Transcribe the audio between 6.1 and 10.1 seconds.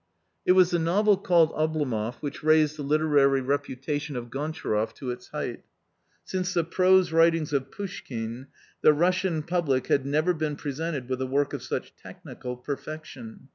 Since the prose writings of Pouschkine, the Russian public had